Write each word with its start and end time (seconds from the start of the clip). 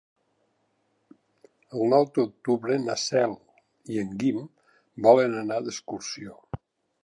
El 1.79 1.85
nou 1.95 2.07
d'octubre 2.15 2.79
na 2.87 2.97
Cel 3.03 3.37
i 3.95 4.03
en 4.07 4.19
Guim 4.25 4.43
volen 5.09 5.41
anar 5.47 5.65
d'excursió. 5.69 6.39